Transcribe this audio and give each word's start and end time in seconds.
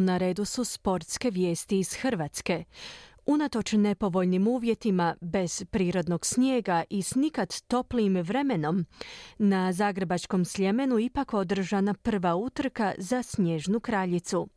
na 0.00 0.18
redu 0.18 0.44
su 0.44 0.64
sportske 0.64 1.30
vijesti 1.30 1.78
iz 1.78 1.94
Hrvatske. 1.94 2.64
Unatoč 3.26 3.72
nepovoljnim 3.72 4.48
uvjetima, 4.48 5.16
bez 5.20 5.64
prirodnog 5.70 6.26
snijega 6.26 6.84
i 6.90 7.02
s 7.02 7.14
nikad 7.14 7.60
toplijim 7.60 8.16
vremenom, 8.16 8.86
na 9.38 9.72
Zagrebačkom 9.72 10.44
Sljemenu 10.44 10.98
ipak 10.98 11.34
održana 11.34 11.94
prva 11.94 12.34
utrka 12.34 12.94
za 12.98 13.22
Snježnu 13.22 13.80
kraljicu. 13.80 14.48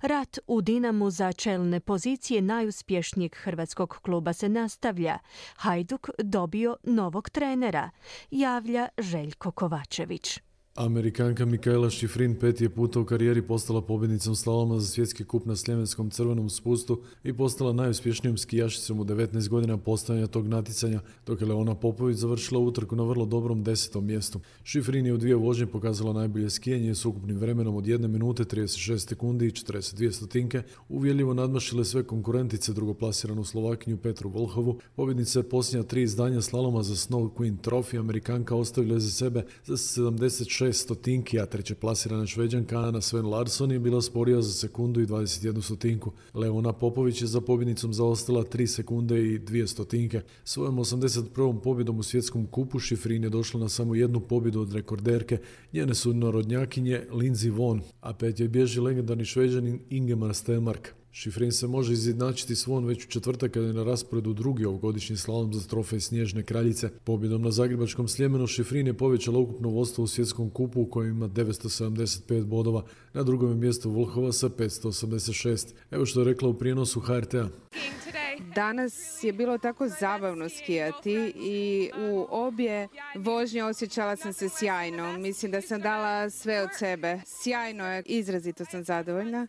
Rat 0.00 0.38
u 0.46 0.60
Dinamu 0.60 1.10
za 1.10 1.32
čelne 1.32 1.80
pozicije 1.80 2.42
najuspješnijeg 2.42 3.36
hrvatskog 3.36 3.98
kluba 4.02 4.32
se 4.32 4.48
nastavlja. 4.48 5.18
Hajduk 5.56 6.08
dobio 6.18 6.76
novog 6.82 7.30
trenera, 7.30 7.90
javlja 8.30 8.88
Željko 8.98 9.50
Kovačević. 9.50 10.40
Amerikanka 10.74 11.44
Mikaela 11.44 11.90
Šifrin 11.90 12.34
peti 12.34 12.64
je 12.64 12.70
puta 12.70 13.00
u 13.00 13.04
karijeri 13.04 13.42
postala 13.42 13.82
pobjednicom 13.82 14.36
slaloma 14.36 14.80
za 14.80 14.86
svjetski 14.86 15.24
kup 15.24 15.46
na 15.46 15.56
Sljemenskom 15.56 16.10
crvenom 16.10 16.50
spustu 16.50 17.02
i 17.24 17.32
postala 17.32 17.72
najuspješnijom 17.72 18.38
skijašicom 18.38 19.00
u 19.00 19.04
19 19.04 19.48
godina 19.48 19.76
postojanja 19.76 20.26
tog 20.26 20.48
natjecanja, 20.48 21.00
dok 21.26 21.40
je 21.40 21.46
Leona 21.46 21.74
Popović 21.74 22.16
završila 22.16 22.60
utrku 22.60 22.96
na 22.96 23.02
vrlo 23.02 23.26
dobrom 23.26 23.62
desetom 23.62 24.06
mjestu. 24.06 24.40
Šifrin 24.64 25.06
je 25.06 25.12
u 25.12 25.16
dvije 25.16 25.36
vožnje 25.36 25.66
pokazala 25.66 26.12
najbolje 26.12 26.50
skijanje 26.50 26.94
s 26.94 27.04
ukupnim 27.04 27.38
vremenom 27.38 27.76
od 27.76 27.84
1 27.84 28.06
minute 28.06 28.44
36 28.44 29.08
sekundi 29.08 29.46
i 29.46 29.50
42 29.50 30.10
stotinke, 30.12 30.62
uvjeljivo 30.88 31.34
nadmašile 31.34 31.84
sve 31.84 32.04
konkurentice 32.04 32.72
drugoplasiranu 32.72 33.44
Slovakinju 33.44 33.96
Petru 33.96 34.30
Volhovu. 34.30 34.80
Pobjednica 34.96 35.38
je 35.38 35.48
posljednja 35.48 35.82
tri 35.82 36.02
izdanja 36.02 36.40
slaloma 36.40 36.82
za 36.82 36.94
Snow 36.94 37.30
Queen 37.30 37.56
Trophy 37.62 37.98
Amerikanka 37.98 38.56
ostavila 38.56 38.98
za 38.98 39.10
sebe 39.10 39.44
za 39.64 39.74
76 39.74 40.61
šest 40.62 40.84
stotinki, 40.84 41.40
a 41.40 41.46
treće 41.46 41.74
plasirana 41.74 42.26
šveđanka 42.26 42.78
Ana 42.78 43.00
Sven 43.00 43.26
Larsson 43.26 43.70
je 43.70 43.78
bila 43.78 44.02
sporija 44.02 44.42
za 44.42 44.52
sekundu 44.52 45.00
i 45.00 45.06
21 45.06 45.62
stotinku. 45.62 46.12
Leona 46.34 46.72
Popović 46.72 47.20
je 47.22 47.26
za 47.26 47.40
pobjednicom 47.40 47.92
zaostala 47.92 48.44
3 48.44 48.66
sekunde 48.66 49.26
i 49.26 49.38
2 49.38 49.66
stotinke. 49.66 50.20
Svojom 50.44 50.76
81. 50.76 51.60
pobjedom 51.60 51.98
u 51.98 52.02
svjetskom 52.02 52.46
kupu 52.46 52.78
Šifrin 52.78 53.24
je 53.24 53.30
došla 53.30 53.60
na 53.60 53.68
samo 53.68 53.94
jednu 53.94 54.20
pobjedu 54.20 54.60
od 54.60 54.72
rekorderke, 54.72 55.38
njene 55.72 55.94
su 55.94 56.14
narodnjakinje 56.14 57.06
Lindsey 57.12 57.50
Vonn, 57.50 57.80
a 58.00 58.12
pet 58.12 58.40
je 58.40 58.48
bježi 58.48 58.80
legendarni 58.80 59.24
šveđanin 59.24 59.80
Ingemar 59.90 60.34
Stenmark. 60.34 61.01
Šifrin 61.14 61.52
se 61.52 61.66
može 61.66 61.92
izjednačiti 61.92 62.56
svon 62.56 62.84
već 62.84 63.04
u 63.04 63.08
četvrtak 63.08 63.50
kada 63.50 63.66
je 63.66 63.72
na 63.72 63.84
rasporedu 63.84 64.32
drugi 64.32 64.64
ovogodišnji 64.64 65.16
slalom 65.16 65.54
za 65.54 65.68
trofej 65.68 66.00
Snježne 66.00 66.42
kraljice. 66.42 66.90
Pobjedom 67.04 67.42
na 67.42 67.50
Zagrebačkom 67.50 68.08
Sljemenu 68.08 68.46
Šifrin 68.46 68.86
je 68.86 68.94
povećala 68.94 69.38
ukupno 69.38 69.68
vodstvo 69.68 70.04
u 70.04 70.06
svjetskom 70.06 70.50
kupu 70.50 70.80
u 70.80 70.86
kojem 70.86 71.10
ima 71.10 71.28
975 71.28 72.44
bodova, 72.44 72.84
na 73.12 73.22
drugom 73.22 73.50
je 73.50 73.56
mjestu 73.56 73.90
Volhova 73.90 74.32
sa 74.32 74.48
586. 74.48 75.66
Evo 75.90 76.06
što 76.06 76.20
je 76.20 76.24
rekla 76.24 76.48
u 76.48 76.58
prijenosu 76.58 77.00
HRT-a. 77.00 77.48
Danas 78.54 79.24
je 79.24 79.32
bilo 79.32 79.58
tako 79.58 79.88
zabavno 80.00 80.48
skijati 80.48 81.32
i 81.36 81.90
u 81.98 82.26
obje 82.30 82.88
vožnje 83.16 83.64
osjećala 83.64 84.16
sam 84.16 84.32
se 84.32 84.48
sjajno. 84.48 85.18
Mislim 85.18 85.52
da 85.52 85.60
sam 85.60 85.80
dala 85.80 86.30
sve 86.30 86.62
od 86.62 86.68
sebe. 86.78 87.20
Sjajno 87.26 87.86
je, 87.86 88.02
izrazito 88.06 88.64
sam 88.64 88.84
zadovoljna. 88.84 89.46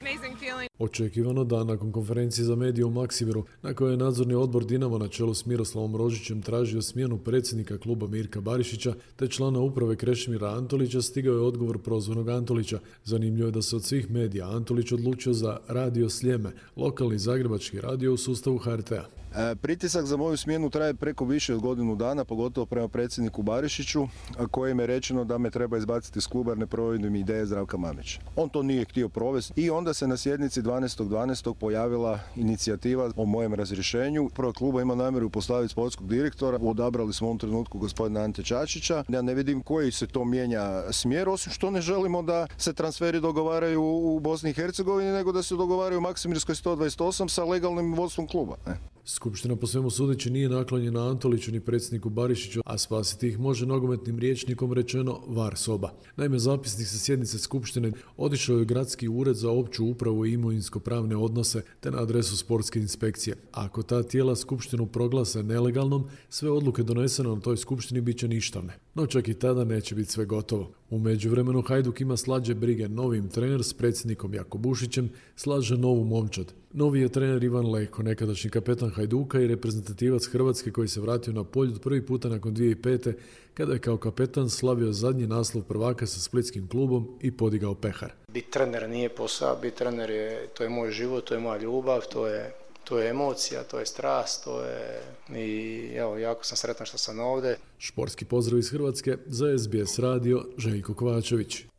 Očekivano 0.79 1.43
da 1.43 1.63
nakon 1.63 1.91
konferencije 1.91 2.45
za 2.45 2.55
medije 2.55 2.85
u 2.85 2.89
Maksiviru, 2.89 3.45
na 3.61 3.73
kojoj 3.73 3.93
je 3.93 3.97
nadzorni 3.97 4.33
odbor 4.33 4.65
Dinamo 4.65 4.97
na 4.97 5.07
čelu 5.07 5.33
s 5.33 5.45
Miroslavom 5.45 5.95
Rožićem 5.95 6.41
tražio 6.41 6.81
smjenu 6.81 7.17
predsjednika 7.17 7.77
kluba 7.77 8.07
Mirka 8.07 8.41
Barišića 8.41 8.93
te 9.15 9.27
člana 9.27 9.59
uprave 9.59 9.95
Krešimira 9.95 10.49
Antolića, 10.49 11.01
stigao 11.01 11.33
je 11.33 11.41
odgovor 11.41 11.77
prozvanog 11.77 12.29
Antolića. 12.29 12.79
Zanimljivo 13.03 13.47
je 13.47 13.51
da 13.51 13.61
se 13.61 13.75
od 13.75 13.83
svih 13.83 14.11
medija 14.11 14.49
Antolić 14.49 14.91
odlučio 14.91 15.33
za 15.33 15.57
Radio 15.67 16.09
Sljeme, 16.09 16.51
lokalni 16.75 17.19
zagrebački 17.19 17.81
radio 17.81 18.13
u 18.13 18.17
sustavu 18.17 18.57
HRT-a. 18.75 19.23
E, 19.35 19.55
pritisak 19.55 20.05
za 20.05 20.17
moju 20.17 20.37
smjenu 20.37 20.69
traje 20.69 20.93
preko 20.93 21.25
više 21.25 21.53
od 21.53 21.61
godinu 21.61 21.95
dana, 21.95 22.23
pogotovo 22.23 22.65
prema 22.65 22.87
predsjedniku 22.87 23.41
Barišiću, 23.41 24.07
kojem 24.51 24.79
je 24.79 24.87
rečeno 24.87 25.23
da 25.23 25.37
me 25.37 25.49
treba 25.49 25.77
izbaciti 25.77 26.19
iz 26.19 26.27
kluba 26.27 26.51
jer 26.51 26.57
ne 26.57 26.67
provodim 26.67 27.15
ideje 27.15 27.45
Zdravka 27.45 27.77
Mamića. 27.77 28.19
On 28.35 28.49
to 28.49 28.63
nije 28.63 28.85
htio 28.85 29.09
provesti 29.09 29.61
i 29.61 29.69
onda 29.69 29.93
se 29.93 30.07
na 30.07 30.17
sjednici 30.17 30.61
12.12. 30.61 31.53
pojavila 31.53 32.19
inicijativa 32.35 33.11
o 33.15 33.25
mojem 33.25 33.53
razrješenju. 33.53 34.29
Prvo 34.35 34.53
kluba 34.53 34.81
ima 34.81 34.95
namjeru 34.95 35.29
postaviti 35.29 35.71
sportskog 35.71 36.07
direktora, 36.07 36.59
odabrali 36.61 37.13
smo 37.13 37.27
u 37.27 37.29
ovom 37.29 37.39
trenutku 37.39 37.79
gospodina 37.79 38.19
Ante 38.19 38.43
Čačića. 38.43 39.03
Ja 39.07 39.21
ne 39.21 39.33
vidim 39.33 39.61
koji 39.61 39.91
se 39.91 40.07
to 40.07 40.25
mijenja 40.25 40.91
smjer, 40.91 41.29
osim 41.29 41.53
što 41.53 41.71
ne 41.71 41.81
želimo 41.81 42.21
da 42.21 42.47
se 42.57 42.73
transferi 42.73 43.19
dogovaraju 43.19 43.83
u 43.83 44.19
Bosni 44.19 44.49
i 44.49 44.53
Hercegovini, 44.53 45.11
nego 45.11 45.31
da 45.31 45.43
se 45.43 45.55
dogovaraju 45.55 45.97
u 45.97 46.01
Maksimirskoj 46.01 46.55
128 46.55 47.27
sa 47.27 47.43
legalnim 47.43 47.93
vodstvom 47.93 48.27
kluba. 48.27 48.55
Ne? 48.65 48.93
Skupština 49.05 49.55
po 49.55 49.67
svemu 49.67 49.89
sudeći 49.89 50.29
nije 50.29 50.49
naklonjena 50.49 51.09
Antoliću 51.09 51.51
ni 51.51 51.59
predsjedniku 51.59 52.09
Barišiću, 52.09 52.61
a 52.65 52.77
spasiti 52.77 53.27
ih 53.27 53.39
može 53.39 53.65
nogometnim 53.65 54.19
riječnikom 54.19 54.73
rečeno 54.73 55.19
var 55.27 55.57
soba. 55.57 55.93
Naime, 56.15 56.39
zapisnik 56.39 56.87
sa 56.87 56.97
sjednice 56.97 57.37
Skupštine 57.37 57.91
odišao 58.17 58.57
je 58.57 58.65
gradski 58.65 59.07
ured 59.07 59.35
za 59.35 59.51
opću 59.51 59.85
upravu 59.85 60.25
i 60.25 60.33
imovinsko-pravne 60.33 61.15
odnose 61.15 61.63
te 61.79 61.91
na 61.91 62.01
adresu 62.01 62.37
sportske 62.37 62.79
inspekcije. 62.79 63.35
Ako 63.51 63.83
ta 63.83 64.03
tijela 64.03 64.35
Skupštinu 64.35 64.85
proglase 64.85 65.43
nelegalnom, 65.43 66.07
sve 66.29 66.51
odluke 66.51 66.83
donesene 66.83 67.29
na 67.29 67.39
toj 67.39 67.57
Skupštini 67.57 68.01
bit 68.01 68.19
će 68.19 68.27
ništavne. 68.27 68.73
No 68.95 69.07
čak 69.07 69.27
i 69.27 69.33
tada 69.33 69.63
neće 69.63 69.95
biti 69.95 70.11
sve 70.11 70.25
gotovo. 70.25 70.71
U 70.89 70.99
međuvremenu 70.99 71.61
Hajduk 71.61 72.01
ima 72.01 72.17
slađe 72.17 72.55
brige 72.55 72.89
novim 72.89 73.29
trener 73.29 73.63
s 73.63 73.73
predsjednikom 73.73 74.33
Jakobušićem, 74.33 75.09
slaže 75.35 75.77
novu 75.77 76.03
momčad. 76.03 76.53
Novi 76.75 77.01
je 77.01 77.09
trener 77.09 77.43
Ivan 77.43 77.71
Leko, 77.71 78.03
nekadašnji 78.03 78.49
kapetan 78.49 78.89
Hajduka 78.89 79.39
i 79.39 79.47
reprezentativac 79.47 80.25
Hrvatske 80.25 80.71
koji 80.71 80.87
se 80.87 81.01
vratio 81.01 81.33
na 81.33 81.43
polju 81.43 81.79
prvi 81.79 82.05
puta 82.05 82.29
nakon 82.29 82.55
2005. 82.55 83.13
kada 83.53 83.73
je 83.73 83.79
kao 83.79 83.97
kapetan 83.97 84.49
slavio 84.49 84.91
zadnji 84.91 85.27
naslov 85.27 85.63
prvaka 85.63 86.07
sa 86.07 86.19
splitskim 86.19 86.67
klubom 86.67 87.17
i 87.21 87.37
podigao 87.37 87.75
pehar. 87.75 88.11
Biti 88.27 88.51
trener 88.51 88.89
nije 88.89 89.09
posao, 89.09 89.57
biti 89.61 89.77
trener 89.77 90.09
je, 90.09 90.47
to 90.53 90.63
je 90.63 90.69
moj 90.69 90.91
život, 90.91 91.23
to 91.23 91.33
je 91.33 91.39
moja 91.39 91.61
ljubav, 91.61 92.01
to 92.11 92.27
je, 92.27 92.53
to 92.83 92.99
je 92.99 93.09
emocija, 93.09 93.63
to 93.63 93.79
je 93.79 93.85
strast, 93.85 94.43
to 94.43 94.61
je 94.61 95.01
i 95.35 95.89
evo, 95.95 96.17
jako 96.17 96.45
sam 96.45 96.57
sretan 96.57 96.85
što 96.85 96.97
sam 96.97 97.19
ovdje. 97.19 97.57
Športski 97.77 98.25
pozdrav 98.25 98.59
iz 98.59 98.71
Hrvatske 98.71 99.17
za 99.25 99.57
SBS 99.57 99.99
radio 99.99 100.45
Željko 100.57 100.93
Kovačević. 100.93 101.72